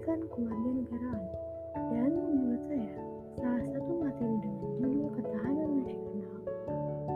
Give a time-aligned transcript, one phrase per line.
[0.00, 1.24] pendidikan keluarga negaraan.
[1.92, 2.96] Dan menurut saya,
[3.36, 6.40] salah satu materi dengan judul ketahanan nasional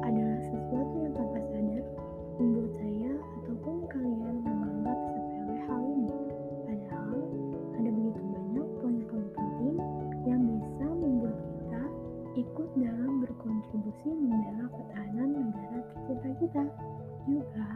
[0.04, 1.84] adalah sesuatu yang tanpa sadar
[2.36, 6.12] membuat saya ataupun kalian menganggap sepele hal ini.
[6.68, 7.20] Padahal
[7.72, 9.76] ada begitu banyak poin-poin penting
[10.28, 11.82] yang bisa membuat kita
[12.36, 16.62] ikut dalam berkontribusi membela ketahanan negara tercinta kita.
[17.24, 17.66] Juga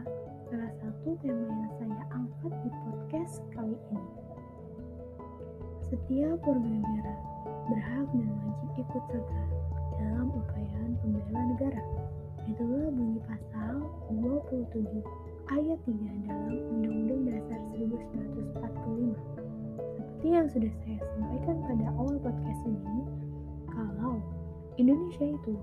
[0.53, 4.28] salah satu tema yang saya angkat di podcast kali ini.
[5.89, 7.15] Setiap warga negara
[7.65, 9.41] berhak dan wajib ikut serta
[9.97, 11.81] dalam upaya pembela negara.
[12.45, 14.85] Itulah bunyi pasal 27
[15.49, 19.17] ayat 3 dalam Undang-Undang Dasar 1945.
[19.97, 23.01] Seperti yang sudah saya sampaikan pada awal podcast ini,
[23.73, 24.21] kalau
[24.77, 25.57] Indonesia itu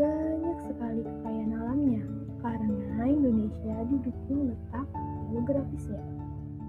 [0.00, 2.04] banyak sekali kekayaan alamnya
[2.40, 4.88] karena Indonesia didukung letak
[5.28, 6.00] geografisnya.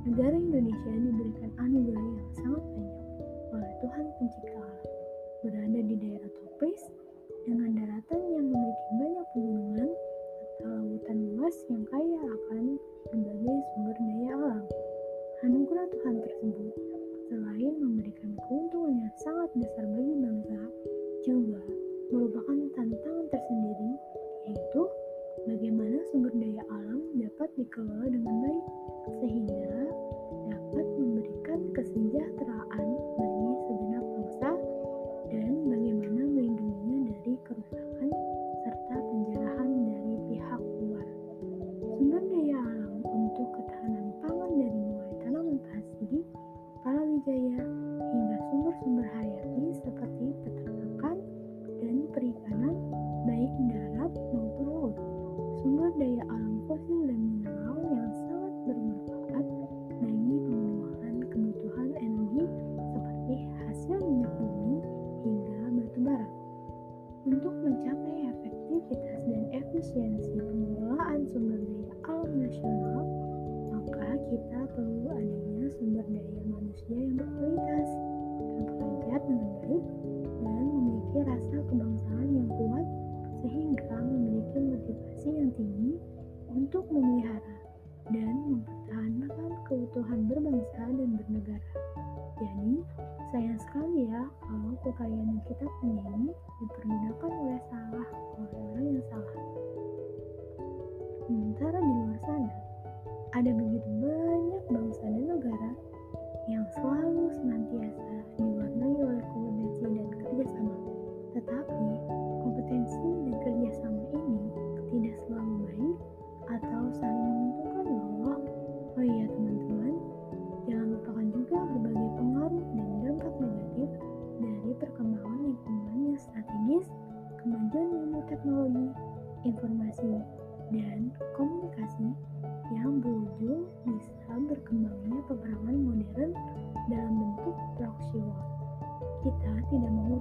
[0.03, 2.96] Negara Indonesia diberikan anugerah yang sangat banyak
[3.77, 4.81] Tuhan Pencipta alam.
[5.45, 6.81] Berada di daerah tropis
[7.45, 9.89] dengan daratan yang memiliki banyak pegunungan
[10.57, 12.65] serta lautan luas yang kaya akan
[13.13, 14.63] berbagai sumber daya alam.
[15.45, 16.73] Anugerah Tuhan tersebut
[17.29, 20.61] selain memberikan keuntungan yang sangat besar bagi bangsa,
[21.21, 21.61] juga
[22.09, 23.91] merupakan tantangan tersendiri,
[24.49, 24.83] yaitu
[25.45, 28.65] bagaimana sumber daya alam dapat dikelola dengan baik
[29.21, 29.77] sehingga
[30.49, 33.06] dapat memberikan kesejahteraan
[90.16, 91.72] berbangsa dan bernegara.
[92.38, 92.72] Jadi,
[93.34, 96.31] sayang sekali ya kalau kekayaan yang kita punya ini
[96.63, 98.07] dipergunakan oleh salah
[98.40, 99.35] oleh orang yang salah.
[101.27, 102.51] Sementara di luar sana,
[103.36, 103.89] ada begitu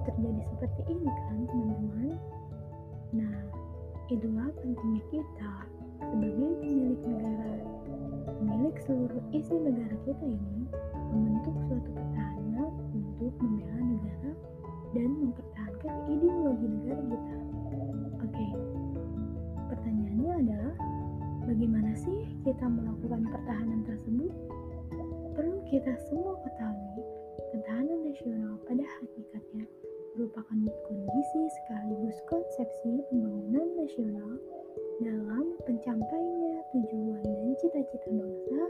[0.03, 2.09] terjadi seperti ini kan teman-teman?
[3.15, 3.37] Nah,
[4.11, 5.53] itulah pentingnya kita
[5.97, 7.53] sebagai pemilik negara,
[8.37, 10.67] pemilik seluruh isi negara kita ini
[11.13, 12.63] membentuk suatu petahana
[12.93, 14.31] untuk membela negara
[14.93, 17.35] dan mempertahankan ideologi negara kita.
[18.21, 18.47] Oke,
[19.71, 20.75] pertanyaannya adalah
[21.47, 24.35] Bagaimana sih kita melakukan pertahanan tersebut?
[25.31, 26.99] Perlu kita semua ketahui,
[27.55, 29.63] pertahanan nasional pada hakikatnya
[30.17, 34.31] merupakan kondisi sekaligus konsepsi pembangunan nasional
[34.97, 38.61] dalam pencapaiannya tujuan dan cita-cita bangsa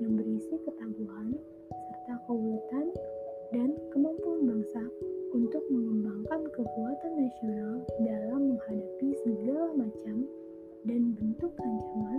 [0.00, 1.36] yang berisi ketangguhan
[1.68, 2.86] serta kewujudan
[3.52, 4.88] dan kemampuan bangsa
[5.36, 10.24] untuk mengembangkan kekuatan nasional dalam menghadapi segala macam
[10.88, 12.15] dan bentuk ancaman,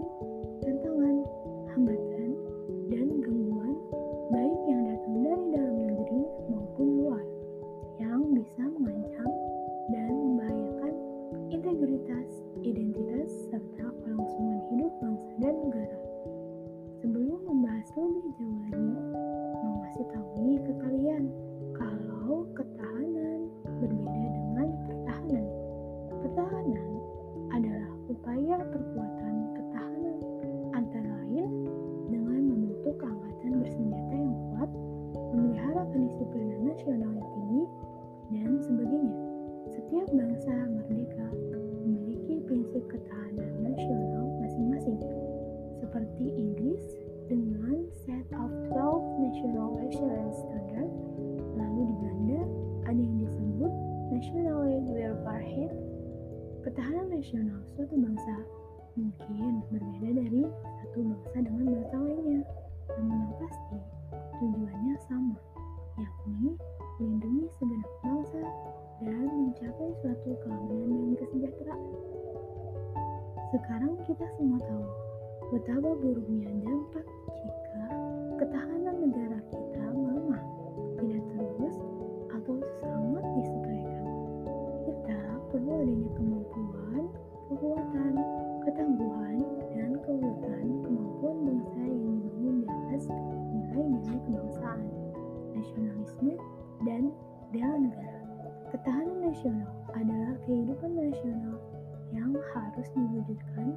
[102.78, 103.74] harus diwujudkan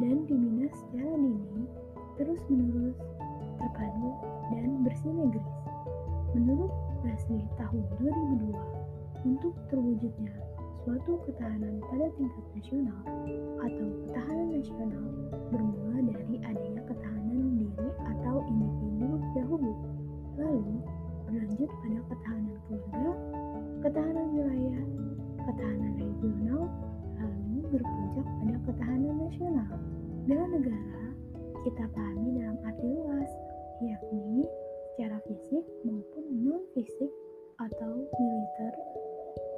[0.00, 1.68] dan dibina secara dini,
[2.16, 2.96] terus-menerus,
[3.60, 4.08] terpadu,
[4.48, 5.44] dan bersinergis.
[6.32, 6.72] Menurut
[7.04, 8.56] Leslie tahun 2002,
[9.28, 10.32] untuk terwujudnya
[10.80, 13.00] suatu ketahanan pada tingkat nasional
[13.60, 15.04] atau ketahanan nasional
[15.52, 19.72] bermula dari adanya ketahanan diri atau individu dahulu,
[20.40, 20.80] lalu
[21.28, 23.10] berlanjut pada ketahanan keluarga,
[23.84, 24.84] ketahanan wilayah,
[25.44, 26.64] ketahanan regional,
[27.68, 29.72] berpuncak pada ketahanan nasional.
[30.24, 31.02] Dengan negara,
[31.64, 33.30] kita pahami dalam arti luas,
[33.84, 34.44] yakni
[34.94, 37.12] secara fisik maupun non-fisik
[37.60, 38.74] atau militer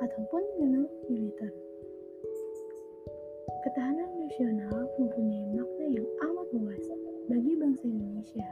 [0.03, 1.53] ataupun non militer.
[3.61, 6.85] Ketahanan nasional mempunyai makna yang amat luas
[7.29, 8.51] bagi bangsa Indonesia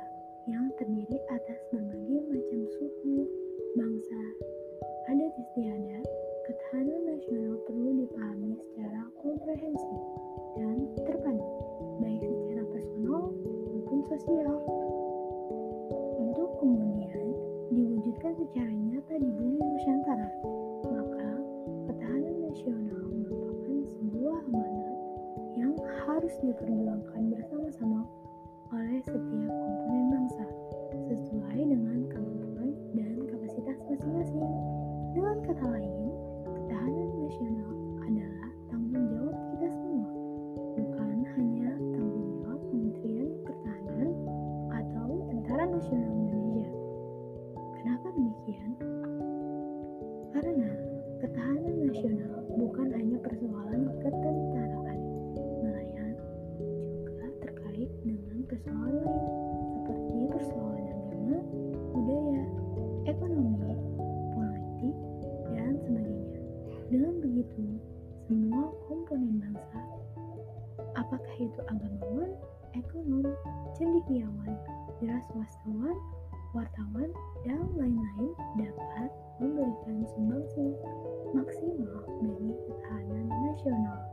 [0.49, 3.17] yang terdiri atas berbagai macam suku,
[3.77, 4.21] bangsa,
[5.13, 6.28] adat istiadat.
[6.49, 10.01] Ketahanan nasional perlu dipahami secara komprehensif
[10.57, 11.45] dan terpadu,
[12.01, 13.37] baik secara personal
[13.69, 14.57] maupun sosial.
[16.17, 17.37] Untuk kemudian
[17.69, 20.29] diwujudkan secara nyata di bumi Nusantara,
[20.89, 21.29] maka
[21.93, 24.97] ketahanan nasional merupakan sebuah amanat
[25.53, 25.77] yang
[26.09, 28.09] harus diperjuangkan bersama-sama
[28.73, 30.47] oleh setiap komponen bangsa
[31.13, 34.49] sesuai dengan kemampuan dan kapasitas masing-masing.
[35.13, 35.98] Dengan kata lain,
[83.59, 84.08] ketahanan nasional.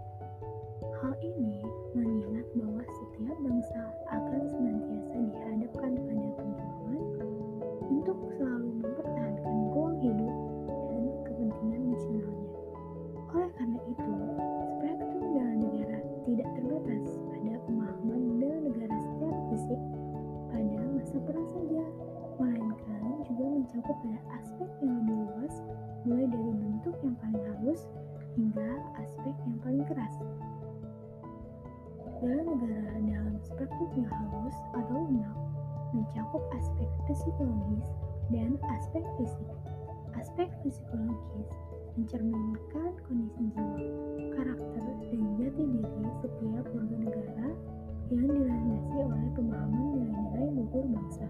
[48.13, 51.25] Yang dilandasi oleh pemahaman nilai-nilai luhur bangsa,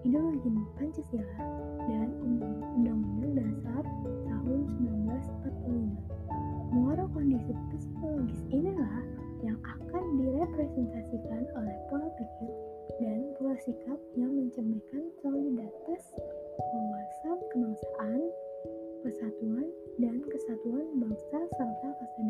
[0.00, 0.48] ideologi
[0.80, 1.36] Pancasila,
[1.84, 3.84] dan Undang-Undang Dasar
[4.24, 6.72] tahun 1945.
[6.72, 9.04] Muara kondisi psikologis inilah
[9.44, 12.52] yang akan direpresentasikan oleh pola pikir
[13.02, 16.04] dan pola sikap yang mencerminkan solidaritas,
[16.56, 18.20] wawasan kebangsaan,
[19.04, 19.68] persatuan,
[20.00, 22.29] dan kesatuan bangsa serta kesadaran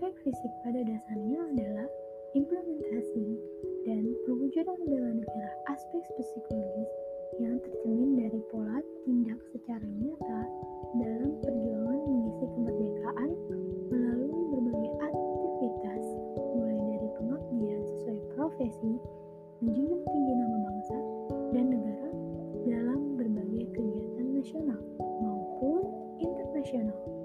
[0.00, 1.84] Aspek fisik pada dasarnya adalah
[2.32, 3.36] implementasi
[3.84, 6.88] dan perwujudan bela negara aspek psikologis
[7.36, 10.40] yang tercermin dari pola tindak secara nyata
[10.96, 13.30] dalam perjuangan mengisi kemerdekaan
[13.92, 16.04] melalui berbagai aktivitas
[16.56, 18.96] mulai dari pengabdian sesuai profesi,
[19.60, 20.98] menjunjung tinggi nama bangsa
[21.52, 22.08] dan negara
[22.64, 24.80] dalam berbagai kegiatan nasional
[25.20, 25.84] maupun
[26.24, 27.19] internasional.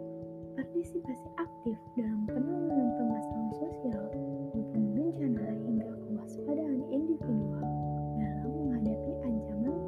[0.75, 4.11] Partisipasi aktif dalam penanganan permasalahan sosial
[4.51, 7.63] maupun bencana hingga kewaspadaan individual
[8.19, 9.79] dalam menghadapi ancaman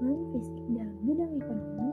[0.00, 1.89] non-fisik dalam bidang ekonomi,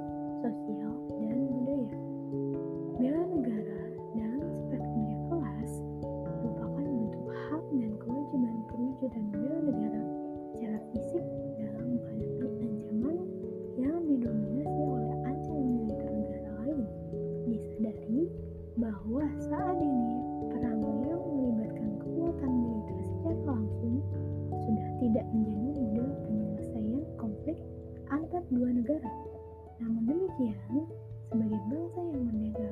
[28.98, 29.38] negara.
[29.78, 30.90] Namun demikian,
[31.30, 32.72] sebagai bangsa yang merdeka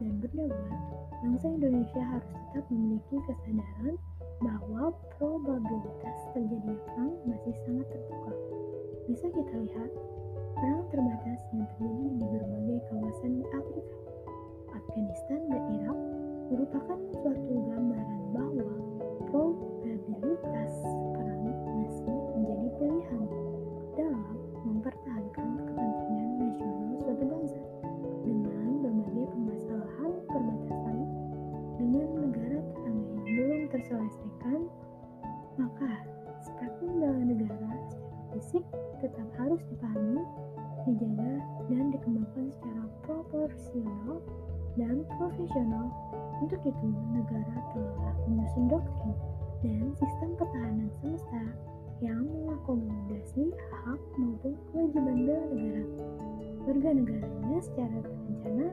[0.00, 0.82] dan berdaulat,
[1.22, 3.96] bangsa Indonesia harus tetap memiliki kesadaran
[4.40, 4.82] bahwa
[5.20, 8.34] probabilitas terjadinya perang masih sangat terbuka.
[9.06, 9.90] Bisa kita lihat,
[10.58, 13.96] perang terbatas yang terjadi di berbagai kawasan di Afrika,
[14.74, 15.98] Afghanistan, dan Irak
[16.50, 17.39] merupakan suatu
[42.10, 44.18] dikembangkan secara proporsional
[44.74, 45.86] dan profesional.
[46.42, 49.14] Untuk itu, negara telah menyusun doktrin
[49.62, 51.42] dan sistem pertahanan semesta
[52.00, 55.84] yang mengakomodasi hak maupun kewajiban bela negara.
[56.66, 58.66] Warga negaranya secara terencana,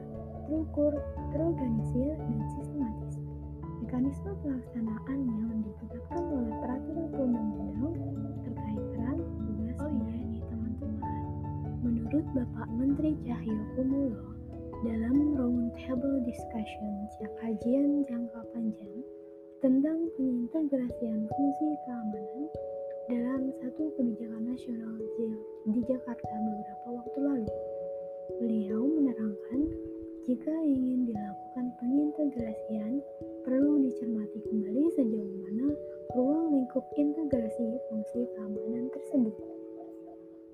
[0.48, 0.92] terukur,
[1.30, 3.16] terorganisir, dan sistematis.
[3.84, 7.47] Mekanisme pelaksanaan yang ditetapkan oleh peraturan perundang-undang
[12.08, 14.32] menurut Bapak Menteri Cahyo Kumulo
[14.80, 17.04] dalam roundtable discussion
[17.36, 18.96] kajian jangka panjang
[19.60, 22.48] tentang pengintegrasian fungsi keamanan
[23.12, 24.96] dalam satu kebijakan nasional
[25.68, 27.50] di Jakarta beberapa waktu lalu.
[28.40, 29.68] Beliau menerangkan
[30.24, 33.04] jika ingin dilakukan pengintegrasian,
[33.44, 35.76] perlu dicermati kembali sejauh mana
[36.16, 39.36] ruang lingkup integrasi fungsi keamanan tersebut.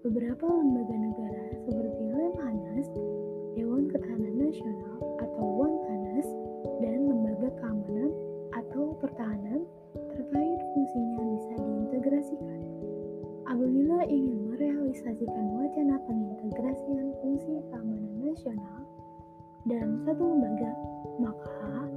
[0.04, 2.92] Beberapa lembaga negara seperti Lemhanas,
[3.56, 6.28] Dewan Ketahanan Nasional atau Wantanas,
[6.84, 8.12] dan lembaga keamanan
[8.52, 9.64] atau pertahanan
[9.96, 12.60] terkait fungsinya bisa diintegrasikan.
[13.48, 18.84] Apabila ingin merealisasikan wacana pengintegrasian fungsi keamanan nasional,
[19.64, 20.72] dalam satu lembaga,
[21.16, 21.88] maka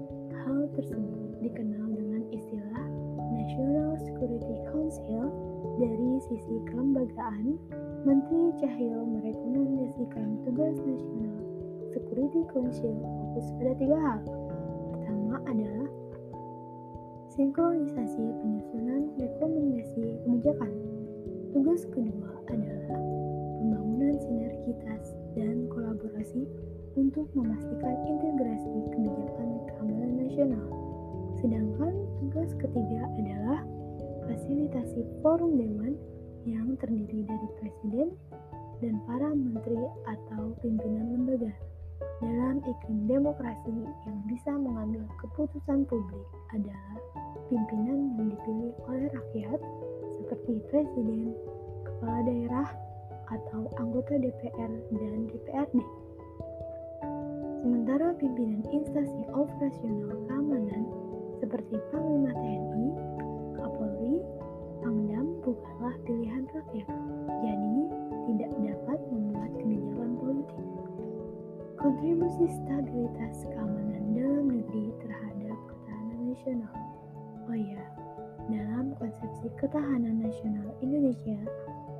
[0.47, 2.87] hal tersebut dikenal dengan istilah
[3.35, 5.27] National Security Council.
[5.77, 7.59] Dari sisi kelembagaan,
[8.07, 11.43] Menteri Cahyo merekomendasikan tugas National
[11.91, 14.19] Security Council fokus pada tiga hal.
[14.95, 15.91] Pertama adalah
[17.35, 20.71] sinkronisasi penyusunan rekomendasi kebijakan.
[21.51, 22.95] Tugas kedua adalah
[23.59, 26.47] pembangunan sinergitas dan kolaborasi
[26.95, 30.67] untuk memastikan integrasi kebijakan keamanan nasional.
[31.43, 31.91] Sedangkan
[32.23, 33.67] tugas ketiga adalah
[34.31, 35.99] fasilitasi forum dewan
[36.47, 38.07] yang terdiri dari presiden
[38.79, 41.51] dan para menteri atau pimpinan lembaga
[42.23, 43.75] dalam iklim demokrasi
[44.07, 46.97] yang bisa mengambil keputusan publik adalah
[47.51, 49.59] pimpinan yang dipilih oleh rakyat
[50.23, 51.35] seperti presiden,
[51.85, 52.67] kepala daerah,
[53.27, 55.75] atau anggota DPR dan DPRD.
[57.61, 60.87] Sementara pimpinan instansi operasional keamanan
[61.91, 63.06] Panglima TNI,
[64.87, 66.87] Pangdam bukanlah pilihan rakyat,
[67.43, 67.75] jadi
[68.23, 70.67] tidak dapat membuat kebijakan politik.
[71.75, 76.75] Kontribusi stabilitas keamanan dalam negeri terhadap ketahanan nasional.
[77.51, 77.83] Oh ya,
[78.47, 81.35] dalam konsepsi ketahanan nasional Indonesia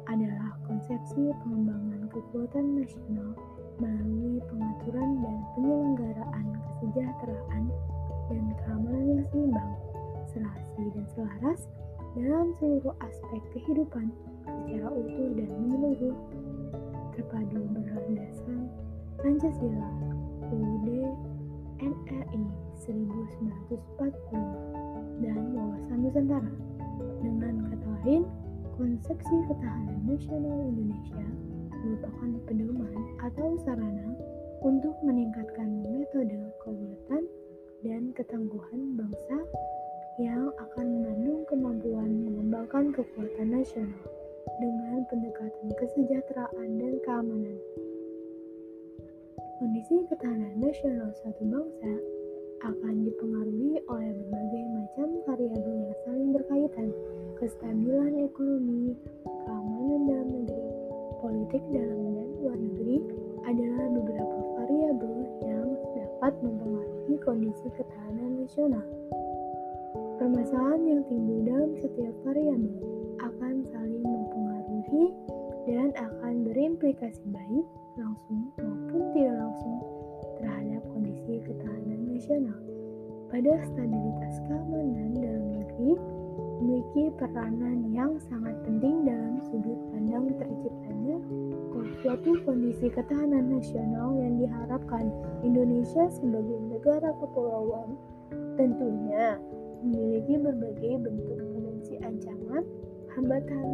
[0.08, 3.36] adalah konsepsi pengembangan kekuatan nasional
[3.84, 7.64] melalui pengaturan dan penyelenggaraan kesejahteraan
[8.32, 9.72] dan keamanan yang seimbang,
[10.32, 11.68] serasi dan selaras
[12.18, 14.10] dalam seluruh aspek kehidupan
[14.42, 16.18] secara utuh dan menyeluruh,
[17.14, 18.74] terpadu berlandaskan
[19.22, 19.90] Pancasila
[20.50, 20.90] UUD
[21.78, 22.44] NRI
[22.90, 26.54] 1945 dan wawasan Nusantara.
[27.22, 28.26] Dengan kata lain,
[28.74, 31.28] konsepsi ketahanan nasional Indonesia
[31.86, 34.18] merupakan pedoman atau sarana
[34.66, 36.34] untuk meningkatkan metode
[36.66, 37.30] kekuatan
[37.86, 39.38] dan ketangguhan bangsa
[40.18, 44.02] yang akan mengandung kemampuan mengembangkan kekuatan nasional
[44.58, 47.58] dengan pendekatan kesejahteraan dan keamanan.
[49.62, 51.94] Kondisi ketahanan nasional suatu bangsa
[52.66, 56.90] akan dipengaruhi oleh berbagai macam variabel yang saling berkaitan,
[57.38, 58.98] kestabilan ekonomi,
[59.46, 60.70] keamanan dalam negeri,
[61.22, 62.98] politik dalam dan luar negeri
[63.46, 68.97] adalah beberapa variabel yang dapat mempengaruhi kondisi ketahanan nasional.
[70.18, 72.82] Permasalahan yang timbul dalam setiap variabel
[73.22, 75.06] akan saling mempengaruhi
[75.70, 77.66] dan akan berimplikasi baik
[77.98, 79.78] langsung maupun tidak langsung
[80.42, 82.60] terhadap kondisi ketahanan nasional.
[83.30, 85.92] Pada stabilitas keamanan dalam negeri
[86.62, 91.18] memiliki peranan yang sangat penting dalam sudut pandang terciptanya
[92.02, 95.10] suatu kondisi ketahanan nasional yang diharapkan
[95.42, 97.98] Indonesia sebagai negara kepulauan
[98.54, 99.38] tentunya
[99.84, 102.64] memiliki berbagai bentuk potensi ancaman,
[103.14, 103.68] hambatan,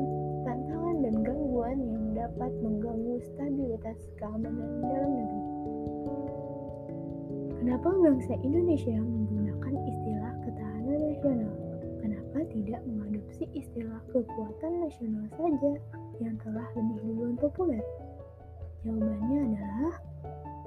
[0.43, 5.43] tantangan, dan gangguan yang dapat mengganggu stabilitas keamanan dalam negeri.
[7.63, 11.53] Kenapa bangsa Indonesia menggunakan istilah ketahanan nasional?
[12.03, 15.71] Kenapa tidak mengadopsi istilah kekuatan nasional saja
[16.19, 17.83] yang telah lebih duluan populer?
[18.83, 19.95] Jawabannya adalah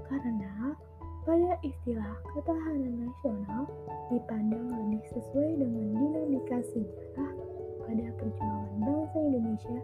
[0.09, 0.73] karena
[1.27, 3.67] pada istilah ketahanan nasional
[4.15, 7.35] dipandang lebih sesuai dengan dinamika sejarah
[7.83, 9.79] pada perjuangan bangsa Indonesia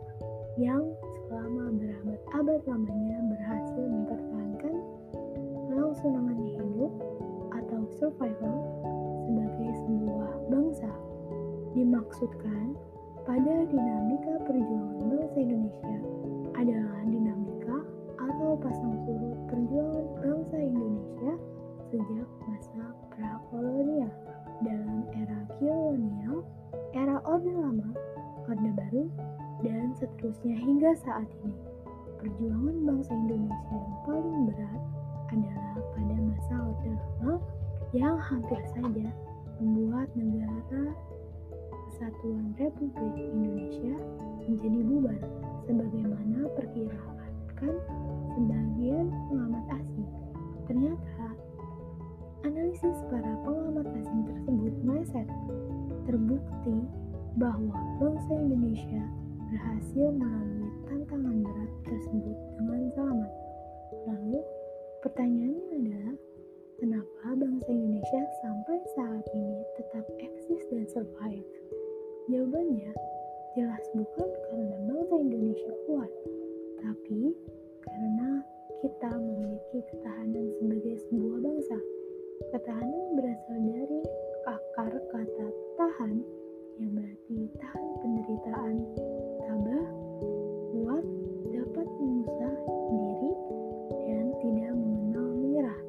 [0.54, 0.86] yang
[1.26, 4.74] selama berabad-abad lamanya berhasil mempertahankan
[5.66, 6.92] kelangsungan hidup
[7.50, 8.56] atau survival
[9.26, 10.90] sebagai sebuah bangsa.
[11.74, 12.78] Dimaksudkan
[13.26, 15.98] pada dinamika perjuangan bangsa Indonesia
[16.54, 17.51] adalah dinamika
[18.32, 21.32] atau pasang surut perjuangan bangsa Indonesia
[21.92, 24.12] sejak masa prakolonial
[24.64, 26.40] dalam era kolonial,
[26.96, 27.92] era Orde Lama,
[28.48, 29.04] Orde Baru,
[29.60, 31.60] dan seterusnya hingga saat ini.
[32.24, 34.82] Perjuangan bangsa Indonesia yang paling berat
[35.28, 37.34] adalah pada masa Orde Lama
[37.92, 39.08] yang hampir saja
[39.60, 40.96] membuat negara
[41.92, 43.94] Kesatuan Republik Indonesia
[44.48, 45.20] menjadi bubar
[45.68, 47.21] sebagaimana perkiraan
[48.34, 50.10] sebagian pengamat asing.
[50.66, 51.26] Ternyata
[52.42, 55.28] analisis para pengamat asing tersebut meleset.
[56.02, 56.76] Terbukti
[57.38, 59.04] bahwa bangsa Indonesia
[59.52, 63.32] berhasil melalui tantangan berat tersebut dengan selamat.
[64.08, 64.38] Lalu,
[65.04, 66.14] pertanyaannya adalah,
[66.80, 71.46] kenapa bangsa Indonesia sampai saat ini tetap eksis dan survive?
[72.32, 72.90] Jawabannya
[73.52, 76.10] jelas bukan karena bangsa Indonesia kuat,
[76.82, 77.30] tapi
[77.86, 78.42] karena
[78.82, 81.78] kita memiliki ketahanan sebagai sebuah bangsa.
[82.50, 84.00] Ketahanan berasal dari
[84.50, 85.46] akar kata
[85.78, 86.18] tahan
[86.82, 88.76] yang berarti tahan penderitaan,
[89.46, 89.86] tabah,
[90.74, 91.06] kuat,
[91.54, 92.54] dapat mengusah
[92.90, 93.32] diri,
[94.10, 95.80] dan tidak mengenal menyerah.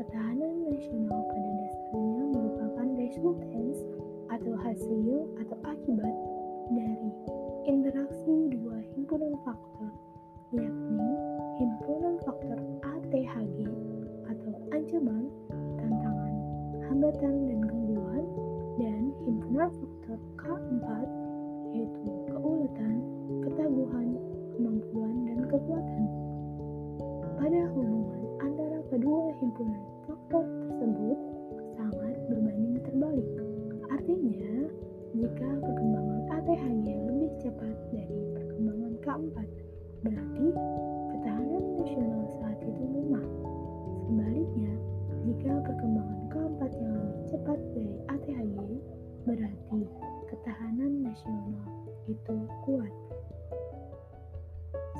[0.00, 3.78] Ketahanan nasional pada dasarnya merupakan resultans
[4.32, 6.16] atau hasil atau akibat
[45.42, 48.58] jika perkembangan keempat yang lebih cepat dari ATHG,
[49.26, 49.80] berarti
[50.30, 51.66] ketahanan nasional
[52.06, 52.94] itu kuat.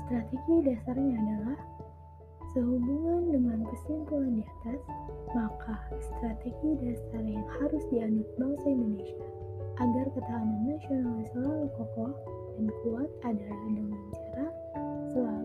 [0.02, 1.58] Strategi dasarnya adalah
[2.50, 4.82] sehubungan dengan kesimpulan di atas,
[5.30, 5.78] maka
[6.10, 9.22] strategi dasar yang harus dianut bangsa Indonesia
[9.78, 12.12] agar ketahanan nasional selalu kokoh
[12.58, 14.48] dan kuat adalah dengan cara
[15.14, 15.41] selalu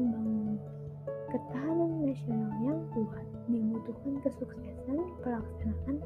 [0.00, 0.56] membangun
[1.28, 5.96] ketahanan nasional yang kuat dibutuhkan kesuksesan pelaksanaan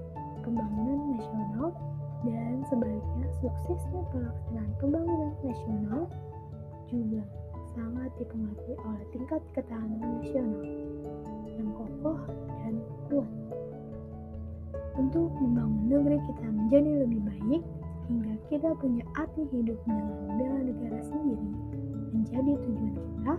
[0.43, 1.71] pembangunan nasional
[2.27, 6.11] dan sebaliknya suksesnya pelaksanaan pembangunan nasional
[6.91, 7.23] juga
[7.75, 10.63] sangat dipengaruhi oleh tingkat ketahanan nasional
[11.55, 12.19] yang kokoh
[12.63, 12.75] dan
[13.09, 13.31] kuat.
[14.95, 17.63] Untuk membangun negeri kita menjadi lebih baik,
[18.07, 21.49] hingga kita punya arti hidup dengan bela negara sendiri
[22.15, 23.35] menjadi tujuan kita,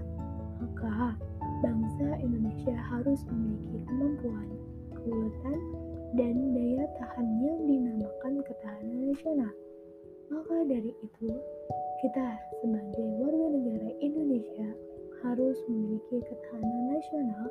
[1.59, 4.47] bangsa Indonesia harus memiliki kemampuan,
[4.95, 5.59] keuletan,
[6.15, 9.53] dan daya tahan yang dinamakan ketahanan nasional.
[10.31, 11.29] Maka dari itu,
[11.99, 12.27] kita
[12.63, 14.69] sebagai warga negara Indonesia
[15.19, 17.45] harus memiliki ketahanan nasional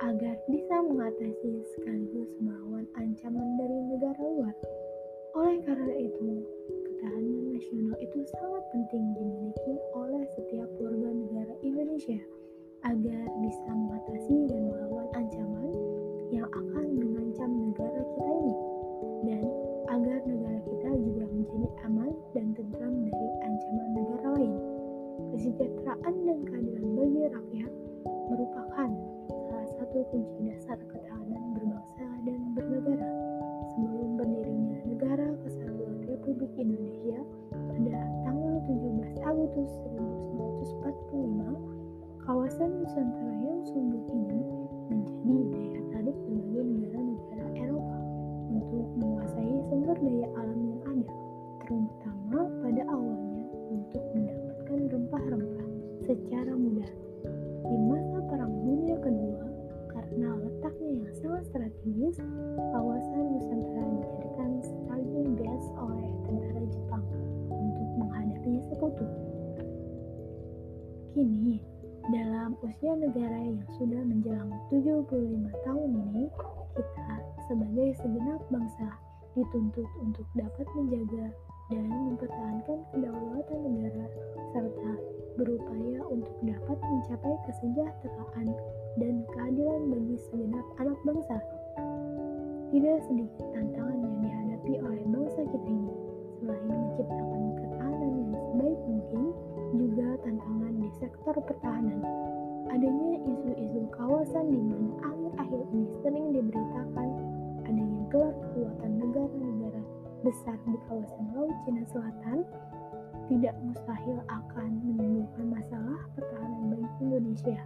[0.00, 4.56] agar bisa mengatasi sekaligus melawan ancaman dari negara luar.
[5.36, 12.39] Oleh karena itu, ketahanan nasional itu sangat penting dimiliki oleh setiap warga negara Indonesia
[12.80, 15.68] agar bisa mengatasi dan melawan ancaman
[16.32, 18.56] yang akan mengancam negara kita ini
[19.28, 19.44] dan
[19.90, 24.56] agar negara kita juga menjadi aman dan tentram dari ancaman negara lain.
[25.36, 27.72] Kesejahteraan dan keadilan bagi rakyat
[28.32, 28.90] merupakan
[29.28, 33.10] salah satu kunci dasar ketahanan berbangsa dan bernegara.
[33.70, 39.70] Sebelum berdirinya Negara Kesatuan Republik Indonesia pada tanggal 17 Agustus
[41.14, 41.79] 1945
[42.20, 44.40] Kawasan Nusantara yang subur ini
[44.92, 46.99] menjadi daya tarik berbagai negara-negara
[101.00, 102.04] sektor pertahanan.
[102.68, 107.08] Adanya isu-isu kawasan di mana akhir-akhir ini sering diberitakan
[107.66, 109.82] adanya gelar kekuatan negara-negara
[110.22, 112.38] besar di kawasan Laut Cina Selatan
[113.32, 117.58] tidak mustahil akan menimbulkan masalah pertahanan bagi Indonesia.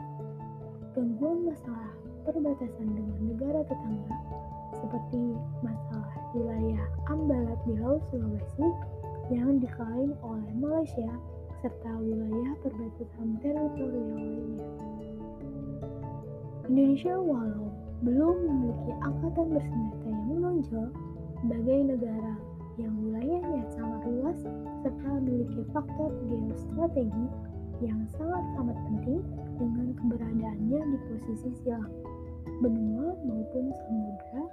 [0.94, 1.92] Gangguan masalah
[2.23, 4.16] perbatasan dengan negara tetangga
[4.79, 5.23] seperti
[5.61, 8.68] masalah wilayah Ambalat di Laut Sulawesi
[9.33, 11.11] yang diklaim oleh Malaysia
[11.64, 14.68] serta wilayah perbatasan teritorial lainnya.
[16.68, 17.72] Indonesia walau
[18.05, 20.88] belum memiliki angkatan bersenjata yang menonjol
[21.40, 22.37] sebagai negara
[22.77, 24.38] yang wilayahnya sangat luas
[24.85, 27.27] serta memiliki faktor geostrategi
[27.81, 29.24] yang sangat amat penting
[29.57, 31.88] dengan keberadaannya di posisi silang,
[32.61, 34.44] benua maupun samudra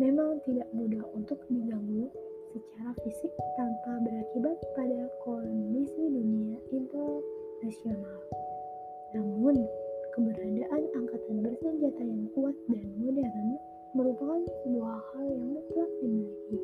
[0.00, 2.08] memang tidak mudah untuk diganggu
[2.50, 8.18] secara fisik tanpa berakibat pada kondisi dunia internasional.
[9.14, 9.54] Namun,
[10.18, 13.48] keberadaan angkatan bersenjata yang kuat dan modern
[13.94, 16.58] merupakan sebuah hal yang mutlak dimiliki.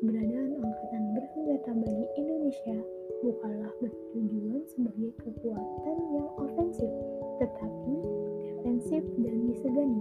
[0.00, 2.78] Keberadaan angkatan bersenjata bagi Indonesia
[3.24, 6.92] bukanlah bertujuan sebagai kekuatan yang ofensif,
[7.40, 7.96] tetapi
[8.44, 10.00] defensif dan disegani.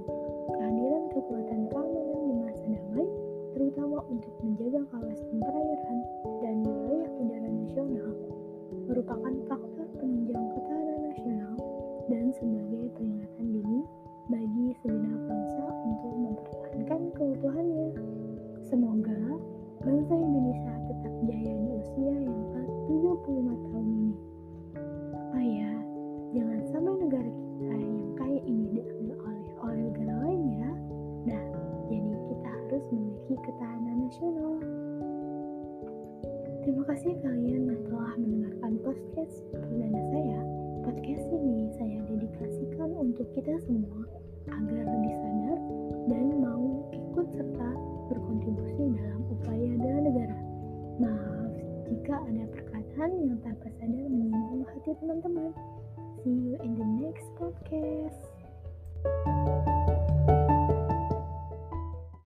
[0.55, 1.94] Kehadiran kekuatan damai
[3.75, 5.99] terutama untuk menjaga kawasan perairan
[6.39, 8.07] dan wilayah udara nasional,
[8.87, 11.53] merupakan faktor penunjang ketahanan nasional
[12.07, 13.83] dan sebagai peringatan dini